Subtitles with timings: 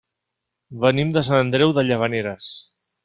[0.85, 2.49] Venim de Sant Andreu de Llavaneres.